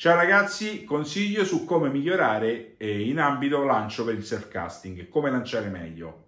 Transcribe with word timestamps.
Ciao 0.00 0.16
ragazzi, 0.16 0.84
consiglio 0.84 1.44
su 1.44 1.66
come 1.66 1.90
migliorare 1.90 2.76
in 2.78 3.20
ambito 3.20 3.62
lancio 3.64 4.02
per 4.02 4.14
il 4.14 4.24
surfcasting, 4.24 5.10
come 5.10 5.30
lanciare 5.30 5.68
meglio. 5.68 6.24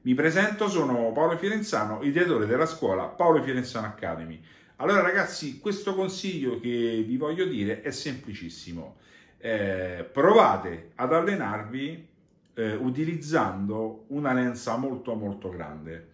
Mi 0.00 0.14
presento, 0.14 0.68
sono 0.68 1.12
Paolo 1.12 1.36
Fiorenzano, 1.36 2.02
ideatore 2.02 2.46
della 2.46 2.66
scuola 2.66 3.04
Paolo 3.04 3.40
Fiorenzano 3.40 3.86
Academy. 3.86 4.42
Allora 4.78 5.00
ragazzi, 5.00 5.60
questo 5.60 5.94
consiglio 5.94 6.58
che 6.58 7.04
vi 7.06 7.16
voglio 7.16 7.44
dire 7.44 7.82
è 7.82 7.92
semplicissimo. 7.92 8.96
Eh, 9.38 10.04
provate 10.12 10.90
ad 10.96 11.12
allenarvi 11.12 12.08
eh, 12.54 12.74
utilizzando 12.74 14.06
una 14.08 14.32
lenza 14.32 14.76
molto 14.76 15.14
molto 15.14 15.50
grande. 15.50 16.08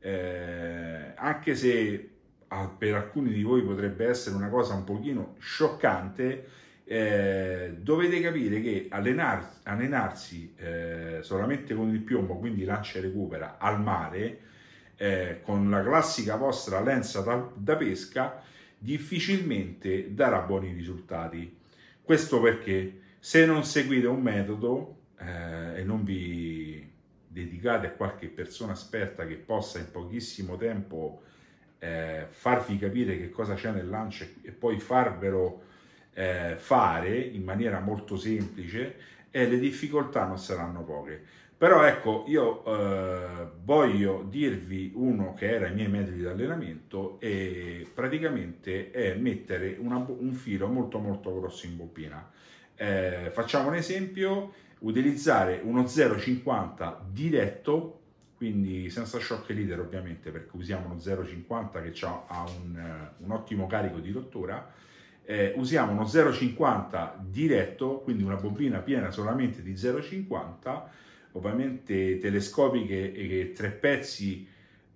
Eh, 0.00 1.12
anche 1.16 1.54
se 1.54 2.15
per 2.78 2.94
alcuni 2.94 3.32
di 3.32 3.42
voi 3.42 3.62
potrebbe 3.62 4.06
essere 4.06 4.36
una 4.36 4.48
cosa 4.48 4.74
un 4.74 4.84
pochino 4.84 5.34
scioccante, 5.38 6.48
eh, 6.84 7.74
dovete 7.80 8.20
capire 8.20 8.60
che 8.60 8.86
allenar, 8.88 9.58
allenarsi 9.64 10.54
eh, 10.56 11.18
solamente 11.22 11.74
con 11.74 11.92
il 11.92 12.00
piombo, 12.00 12.36
quindi 12.36 12.64
lancia 12.64 12.98
e 12.98 13.02
recupera 13.02 13.56
al 13.58 13.80
mare, 13.80 14.40
eh, 14.96 15.40
con 15.42 15.68
la 15.68 15.82
classica 15.82 16.36
vostra 16.36 16.80
lenza 16.80 17.20
da, 17.22 17.50
da, 17.54 17.76
pesca, 17.76 18.40
difficilmente 18.78 20.14
darà 20.14 20.40
buoni 20.40 20.72
risultati. 20.72 21.58
Questo 22.02 22.40
perché 22.40 23.00
se 23.18 23.44
non 23.44 23.64
seguite 23.64 24.06
un 24.06 24.22
metodo 24.22 24.98
eh, 25.18 25.80
e 25.80 25.84
non 25.84 26.04
vi 26.04 26.88
dedicate 27.26 27.88
a 27.88 27.90
qualche 27.90 28.28
persona 28.28 28.72
esperta 28.72 29.26
che 29.26 29.34
possa 29.34 29.78
in 29.78 29.90
pochissimo 29.90 30.56
tempo 30.56 31.22
eh, 31.86 32.26
farvi 32.28 32.78
capire 32.78 33.16
che 33.16 33.30
cosa 33.30 33.54
c'è 33.54 33.70
nel 33.70 33.88
lancio 33.88 34.26
e 34.42 34.50
poi 34.50 34.80
farvelo 34.80 35.62
eh, 36.14 36.54
fare 36.56 37.16
in 37.16 37.44
maniera 37.44 37.78
molto 37.78 38.16
semplice 38.16 38.96
e 39.30 39.46
le 39.46 39.58
difficoltà 39.58 40.26
non 40.26 40.38
saranno 40.38 40.82
poche. 40.82 41.22
Però 41.58 41.84
ecco, 41.84 42.24
io 42.26 42.64
eh, 42.64 43.46
voglio 43.62 44.26
dirvi 44.28 44.92
uno 44.94 45.32
che 45.32 45.50
era 45.50 45.68
i 45.68 45.74
miei 45.74 45.88
metodi 45.88 46.18
di 46.18 46.26
allenamento 46.26 47.18
e 47.20 47.88
praticamente 47.94 48.90
è 48.90 49.14
mettere 49.14 49.76
una, 49.78 49.96
un 49.96 50.32
filo 50.32 50.66
molto 50.66 50.98
molto 50.98 51.38
grosso 51.38 51.66
in 51.66 51.76
bobina. 51.76 52.30
Eh, 52.74 53.30
facciamo 53.32 53.68
un 53.68 53.74
esempio, 53.74 54.52
utilizzare 54.80 55.60
uno 55.62 55.82
0,50 55.84 56.96
diretto 57.10 58.00
quindi 58.36 58.90
senza 58.90 59.18
shock 59.18 59.48
leader 59.50 59.80
ovviamente 59.80 60.30
perché 60.30 60.56
usiamo 60.56 60.86
uno 60.86 60.96
0,50 60.96 61.82
che 61.82 62.06
ha 62.06 62.44
un, 62.44 63.10
uh, 63.18 63.24
un, 63.24 63.30
ottimo 63.30 63.66
carico 63.66 63.98
di 63.98 64.12
rottura, 64.12 64.70
eh, 65.24 65.54
usiamo 65.56 65.92
uno 65.92 66.04
0,50 66.04 67.18
diretto, 67.22 68.00
quindi 68.00 68.22
una 68.22 68.36
bobina 68.36 68.78
piena 68.80 69.10
solamente 69.10 69.62
di 69.62 69.72
0,50, 69.72 70.82
ovviamente 71.32 72.18
telescopiche 72.18 73.12
e 73.12 73.52
tre 73.54 73.70
pezzi 73.70 74.46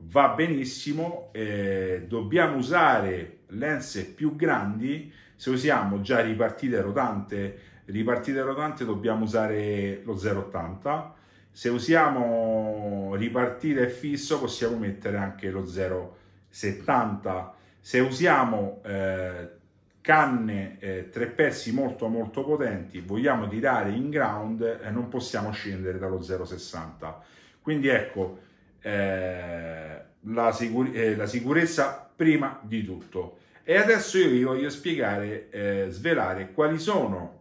va 0.03 0.29
benissimo, 0.29 1.31
eh, 1.33 2.05
dobbiamo 2.07 2.57
usare 2.57 3.39
lenze 3.49 4.07
più 4.07 4.37
grandi, 4.37 5.13
se 5.35 5.51
usiamo 5.51 6.01
già 6.01 6.21
ripartite 6.21 6.81
rotante, 6.81 7.59
ripartite 7.87 8.41
rotante 8.43 8.85
dobbiamo 8.85 9.25
usare 9.25 10.03
lo 10.05 10.15
0,80, 10.15 11.19
se 11.53 11.69
usiamo 11.69 13.15
ripartire 13.17 13.89
fisso 13.89 14.39
possiamo 14.39 14.77
mettere 14.77 15.17
anche 15.17 15.51
lo 15.51 15.65
0,70. 15.65 17.51
Se 17.81 17.99
usiamo 18.01 18.81
eh, 18.85 19.49
canne 20.01 20.79
eh, 20.79 21.09
tre 21.11 21.27
pezzi 21.27 21.73
molto 21.73 22.09
molto 22.09 22.45
potenti, 22.45 23.01
vogliamo 23.01 23.49
tirare 23.49 23.91
in 23.91 24.11
ground, 24.11 24.63
eh, 24.83 24.91
non 24.91 25.09
possiamo 25.09 25.51
scendere 25.51 25.99
dallo 25.99 26.21
0,60. 26.21 27.15
Quindi 27.61 27.89
ecco, 27.89 28.39
eh, 28.81 30.01
la, 30.21 30.53
sicur- 30.53 30.95
eh, 30.95 31.17
la, 31.17 31.27
sicurezza 31.27 32.11
prima 32.15 32.59
di 32.63 32.85
tutto. 32.85 33.39
E 33.65 33.77
adesso 33.77 34.19
io 34.19 34.31
vi 34.31 34.43
voglio 34.43 34.71
spiegare, 34.71 35.51
eh, 35.51 35.87
svelare 35.91 36.53
quali 36.53 36.79
sono 36.79 37.39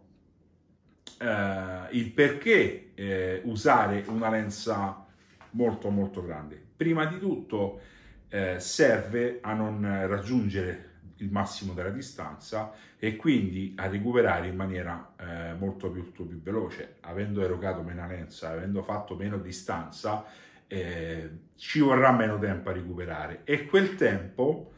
il 1.22 2.12
perché 2.12 2.89
eh, 3.00 3.40
usare 3.44 4.04
una 4.08 4.28
lenza 4.28 5.06
molto 5.52 5.88
molto 5.88 6.22
grande. 6.22 6.62
Prima 6.76 7.06
di 7.06 7.18
tutto 7.18 7.80
eh, 8.28 8.60
serve 8.60 9.38
a 9.40 9.54
non 9.54 9.80
raggiungere 10.06 10.88
il 11.16 11.30
massimo 11.30 11.72
della 11.72 11.88
distanza 11.90 12.72
e 12.98 13.16
quindi 13.16 13.74
a 13.76 13.88
recuperare 13.88 14.48
in 14.48 14.56
maniera 14.56 15.14
eh, 15.18 15.54
molto 15.54 15.90
più, 15.90 16.12
più, 16.12 16.26
veloce. 16.42 16.96
Avendo 17.00 17.42
erogato 17.42 17.80
meno 17.80 18.06
lenza, 18.06 18.50
avendo 18.50 18.82
fatto 18.82 19.16
meno 19.16 19.38
distanza, 19.38 20.26
eh, 20.66 21.30
ci 21.56 21.80
vorrà 21.80 22.12
meno 22.12 22.38
tempo 22.38 22.68
a 22.68 22.72
recuperare 22.74 23.40
e 23.44 23.64
quel 23.64 23.96
tempo 23.96 24.72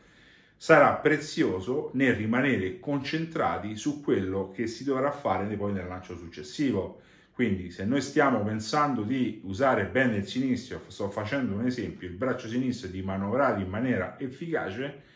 sarà 0.56 0.94
prezioso 0.94 1.90
nel 1.94 2.14
rimanere 2.14 2.78
concentrati 2.78 3.76
su 3.76 4.00
quello 4.00 4.52
che 4.52 4.68
si 4.68 4.84
dovrà 4.84 5.10
fare 5.10 5.56
poi 5.56 5.72
nel 5.72 5.88
lancio 5.88 6.16
successivo. 6.16 7.00
Quindi 7.34 7.70
se 7.70 7.84
noi 7.84 8.00
stiamo 8.00 8.42
pensando 8.42 9.02
di 9.02 9.40
usare 9.44 9.86
bene 9.86 10.16
il 10.16 10.26
sinistro, 10.26 10.82
sto 10.88 11.08
facendo 11.08 11.54
un 11.54 11.66
esempio, 11.66 12.06
il 12.06 12.14
braccio 12.14 12.46
sinistro 12.46 12.88
di 12.88 13.02
manovrare 13.02 13.62
in 13.62 13.68
maniera 13.68 14.16
efficace, 14.18 15.10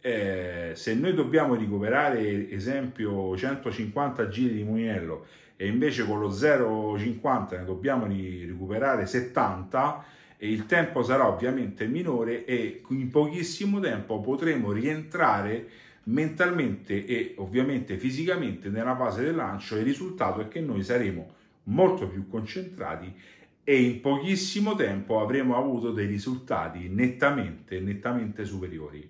eh, 0.00 0.72
se 0.74 0.94
noi 0.94 1.12
dobbiamo 1.14 1.54
recuperare 1.54 2.50
esempio 2.50 3.36
150 3.36 4.28
giri 4.28 4.54
di 4.54 4.62
mulinello 4.62 5.26
e 5.56 5.66
invece 5.66 6.06
con 6.06 6.18
lo 6.18 6.30
0,50 6.30 7.58
ne 7.58 7.64
dobbiamo 7.66 8.06
recuperare 8.06 9.04
70, 9.04 10.04
e 10.42 10.50
il 10.50 10.64
tempo 10.64 11.02
sarà 11.02 11.28
ovviamente 11.28 11.86
minore 11.86 12.46
e 12.46 12.80
in 12.88 13.10
pochissimo 13.10 13.78
tempo 13.78 14.22
potremo 14.22 14.72
rientrare 14.72 15.68
mentalmente 16.04 17.04
e 17.04 17.34
ovviamente 17.36 17.98
fisicamente 17.98 18.70
nella 18.70 18.96
fase 18.96 19.22
del 19.22 19.34
lancio 19.34 19.76
il 19.76 19.84
risultato 19.84 20.40
è 20.40 20.48
che 20.48 20.62
noi 20.62 20.82
saremo 20.82 21.34
molto 21.64 22.08
più 22.08 22.28
concentrati 22.28 23.14
e 23.62 23.82
in 23.82 24.00
pochissimo 24.00 24.74
tempo 24.74 25.20
avremo 25.20 25.56
avuto 25.56 25.92
dei 25.92 26.06
risultati 26.06 26.88
nettamente, 26.88 27.78
nettamente 27.80 28.44
superiori. 28.44 29.08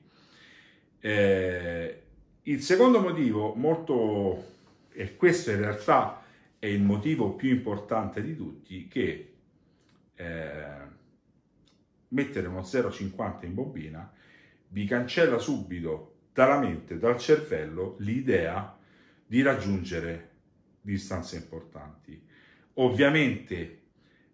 Eh, 1.00 2.02
il 2.42 2.62
secondo 2.62 3.00
motivo, 3.00 3.54
molto, 3.54 4.44
e 4.92 5.16
questo 5.16 5.50
in 5.50 5.60
realtà 5.60 6.22
è 6.58 6.66
il 6.66 6.82
motivo 6.82 7.34
più 7.34 7.50
importante 7.50 8.22
di 8.22 8.36
tutti, 8.36 8.86
che 8.88 9.32
eh, 10.14 10.98
mettere 12.08 12.48
uno 12.48 12.60
0,50 12.60 13.46
in 13.46 13.54
bobina 13.54 14.12
vi 14.68 14.84
cancella 14.84 15.38
subito 15.38 16.16
dalla 16.32 16.58
mente, 16.58 16.98
dal 16.98 17.18
cervello, 17.18 17.96
l'idea 18.00 18.76
di 19.26 19.42
raggiungere 19.42 20.28
distanze 20.80 21.36
importanti. 21.36 22.28
Ovviamente, 22.74 23.78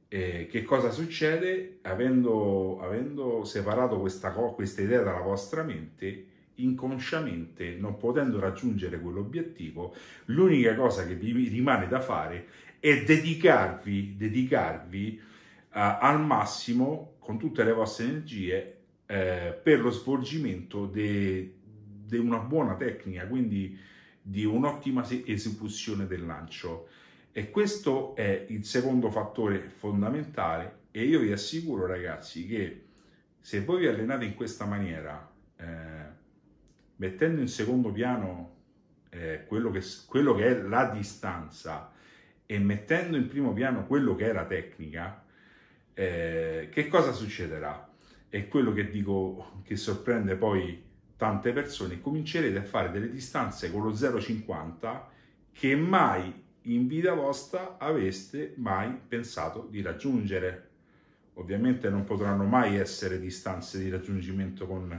eh, 0.09 0.47
che 0.51 0.63
cosa 0.63 0.91
succede? 0.91 1.79
Avendo, 1.83 2.81
avendo 2.81 3.45
separato 3.45 3.99
questa, 3.99 4.31
questa 4.31 4.83
idea 4.83 5.03
dalla 5.03 5.21
vostra 5.21 5.63
mente, 5.63 6.27
inconsciamente, 6.57 7.77
non 7.79 7.97
potendo 7.97 8.39
raggiungere 8.39 9.01
quell'obiettivo, 9.01 9.95
l'unica 10.27 10.75
cosa 10.75 11.07
che 11.07 11.15
vi 11.15 11.49
rimane 11.49 11.89
da 11.89 12.01
fare 12.01 12.47
è 12.79 13.03
dedicarvi, 13.03 14.17
dedicarvi 14.17 15.21
uh, 15.21 15.69
al 15.73 16.25
massimo 16.25 17.15
con 17.19 17.39
tutte 17.39 17.65
le 17.65 17.73
vostre 17.73 18.05
energie 18.05 18.77
eh, 19.07 19.59
per 19.63 19.81
lo 19.81 19.91
svolgimento 19.91 20.87
di 20.87 21.53
una 22.13 22.39
buona 22.39 22.75
tecnica, 22.77 23.27
quindi 23.27 23.79
di 24.21 24.45
un'ottima 24.45 25.07
esecuzione 25.25 26.07
del 26.07 26.27
lancio. 26.27 26.89
E 27.39 27.51
questo 27.51 28.17
è 28.17 28.47
il 28.49 28.65
secondo 28.65 29.11
fattore 29.11 29.69
fondamentale 29.69 30.85
e 30.91 31.05
io 31.05 31.21
vi 31.21 31.33
assicuro 31.33 31.85
ragazzi 31.85 32.47
che 32.47 32.85
se 33.39 33.61
voi 33.63 33.81
vi 33.81 33.89
allenate 33.89 34.25
in 34.25 34.35
questa 34.35 34.65
maniera, 34.65 35.31
eh, 35.59 35.65
mettendo 36.97 37.43
in 37.43 37.49
secondo 37.49 37.93
piano 37.93 38.55
eh, 39.11 39.45
quello, 39.47 39.71
che, 39.71 39.83
quello 40.07 40.35
che 40.35 40.47
è 40.47 40.63
la 40.63 40.89
distanza 40.89 41.93
e 42.47 42.59
mettendo 42.59 43.19
in 43.19 43.29
primo 43.29 43.53
piano 43.53 43.87
quello 43.87 44.15
che 44.15 44.31
è 44.31 44.33
la 44.33 44.47
tecnica, 44.47 45.23
eh, 45.93 46.71
che 46.73 46.89
cosa 46.89 47.13
succederà? 47.13 47.87
È 48.31 48.49
quello 48.49 48.73
che 48.73 48.89
dico 48.89 49.61
che 49.63 49.77
sorprende 49.77 50.37
poi 50.37 50.83
tante 51.19 51.53
persone, 51.53 52.01
comincerete 52.01 52.57
a 52.57 52.65
fare 52.65 52.91
delle 52.91 53.11
distanze 53.11 53.71
con 53.71 53.83
lo 53.83 53.91
0,50 53.91 55.01
che 55.53 55.77
mai 55.77 56.45
in 56.67 56.87
vita 56.87 57.13
vostra 57.15 57.77
aveste 57.79 58.55
mai 58.57 58.99
pensato 59.07 59.67
di 59.71 59.83
raggiungere. 59.83 60.69
Ovviamente 61.35 61.91
non 61.91 62.05
potranno 62.05 62.45
mai 62.45 62.77
essere 62.77 63.21
distanze 63.21 63.79
di 63.79 63.91
raggiungimento 63.91 64.67
con, 64.67 64.99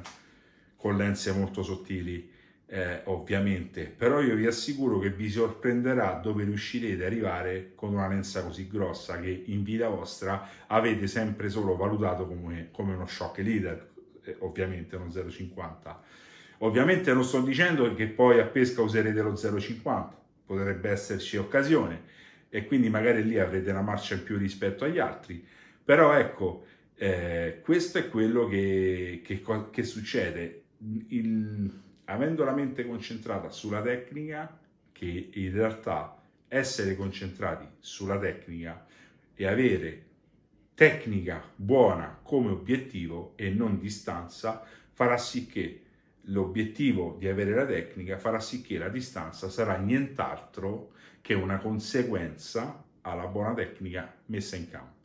con 0.75 0.96
lenze 0.96 1.31
molto 1.31 1.64
sottili, 1.64 2.36
eh, 2.69 3.02
ovviamente, 3.06 3.86
però 3.86 4.22
io 4.22 4.36
vi 4.36 4.46
assicuro 4.46 5.00
che 5.00 5.10
vi 5.10 5.30
sorprenderà 5.30 6.19
dove 6.22 6.44
riuscirete 6.44 7.06
ad 7.06 7.12
arrivare 7.12 7.72
con 7.75 7.94
una 7.94 8.08
lenza 8.08 8.44
così 8.44 8.68
grossa 8.68 9.19
che 9.19 9.44
in 9.46 9.64
vita 9.64 9.88
vostra 9.88 10.50
avete 10.68 11.08
sempre 11.08 11.50
solo 11.50 11.75
valutato 11.78 12.28
come, 12.28 12.68
come 12.72 12.94
uno 12.94 13.08
shock 13.08 13.38
leader, 13.38 13.90
eh, 14.24 14.36
ovviamente 14.40 14.96
uno 14.98 15.08
0,50. 15.08 15.96
Ovviamente 16.60 17.14
non 17.14 17.24
sto 17.24 17.42
dicendo 17.42 17.94
che 17.94 18.08
poi 18.08 18.40
a 18.40 18.46
pesca 18.46 18.81
userete 18.81 19.22
lo 19.22 19.31
0,50, 19.31 20.10
potrebbe 20.48 20.90
esserci 20.90 21.38
occasione 21.38 22.16
e 22.50 22.66
quindi 22.66 22.90
magari 22.90 23.24
lì 23.24 23.38
avrete 23.38 23.70
una 23.70 23.82
marcia 23.82 24.16
in 24.16 24.24
più 24.24 24.38
rispetto 24.38 24.86
agli 24.86 24.98
altri, 24.98 25.46
però 25.84 26.14
ecco, 26.14 26.66
eh, 26.96 27.60
questo 27.62 27.98
è 28.00 28.10
quello 28.10 28.48
che, 28.48 29.22
che, 29.24 29.44
che 29.70 29.84
succede. 29.84 30.64
Il, 31.10 31.82
avendo 32.06 32.44
la 32.44 32.54
mente 32.54 32.86
concentrata 32.86 33.50
sulla 33.50 33.82
tecnica, 33.82 34.60
che 34.92 35.30
in 35.34 35.52
realtà 35.54 36.20
essere 36.48 36.96
concentrati 36.96 37.68
sulla 37.80 38.18
tecnica 38.18 38.86
e 39.36 39.46
avere 39.46 40.06
tecnica 40.74 41.44
buona 41.56 42.20
come 42.24 42.50
obiettivo 42.50 43.34
e 43.36 43.50
non 43.50 43.80
distanza 43.80 44.64
farà 44.92 45.18
sì 45.18 45.46
che 45.46 45.82
l'obiettivo 46.28 47.16
di 47.18 47.28
avere 47.28 47.54
la 47.54 47.66
tecnica 47.66 48.18
farà 48.18 48.40
sì 48.40 48.62
che 48.62 48.78
la 48.78 48.90
distanza 48.90 49.50
sarà 49.50 49.78
nient'altro 49.78 50.92
che 51.22 51.34
una 51.34 51.58
conseguenza 51.58 52.84
alla 53.02 53.28
buona 53.28 53.54
tecnica 53.54 54.14
messa 54.26 54.56
in 54.56 54.70
campo. 54.70 54.96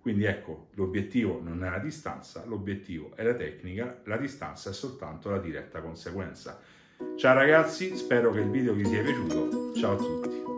Quindi 0.00 0.24
ecco, 0.24 0.68
l'obiettivo 0.74 1.40
non 1.42 1.64
è 1.64 1.70
la 1.70 1.78
distanza, 1.78 2.44
l'obiettivo 2.46 3.12
è 3.16 3.24
la 3.24 3.34
tecnica, 3.34 4.00
la 4.04 4.16
distanza 4.16 4.70
è 4.70 4.72
soltanto 4.72 5.30
la 5.30 5.38
diretta 5.38 5.80
conseguenza. 5.80 6.60
Ciao 7.16 7.34
ragazzi, 7.34 7.96
spero 7.96 8.30
che 8.30 8.40
il 8.40 8.50
video 8.50 8.72
vi 8.72 8.84
sia 8.84 9.02
piaciuto, 9.02 9.74
ciao 9.74 9.94
a 9.94 9.96
tutti. 9.96 10.55